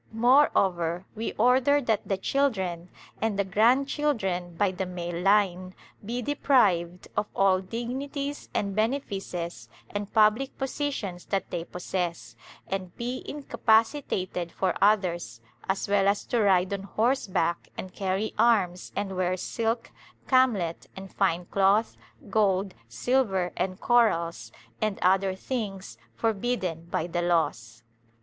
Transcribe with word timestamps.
Moreover 0.13 1.05
we 1.15 1.33
order 1.33 1.79
that 1.79 2.07
the 2.07 2.17
children 2.17 2.89
and 3.21 3.37
the 3.37 3.43
grandchildren 3.43 4.55
by 4.55 4.71
the 4.71 4.87
male 4.87 5.21
line, 5.21 5.75
be 6.03 6.23
deprived 6.23 7.07
of 7.15 7.27
all 7.35 7.61
dignities 7.61 8.49
and 8.51 8.75
benefices 8.75 9.69
and 9.91 10.11
public 10.11 10.57
positions 10.57 11.25
that 11.27 11.51
they 11.51 11.63
possess, 11.63 12.35
and 12.67 12.95
be 12.97 13.23
incapacitated 13.27 14.51
for 14.51 14.73
others, 14.81 15.39
as 15.69 15.87
well 15.87 16.07
as 16.07 16.25
to 16.25 16.41
ride 16.41 16.73
on 16.73 16.81
horseback 16.81 17.69
and 17.77 17.93
carry 17.93 18.33
arms 18.39 18.91
and 18.95 19.15
wear 19.15 19.37
silk, 19.37 19.91
camlet 20.27 20.87
and 20.95 21.13
fine 21.13 21.45
cloth, 21.45 21.95
gold, 22.27 22.73
silver 22.87 23.53
and 23.55 23.79
corals 23.79 24.51
and 24.81 24.97
other 25.03 25.35
things 25.35 25.99
forbidden 26.15 26.85
by 26.85 27.05
the 27.05 27.21
laws." 27.21 27.83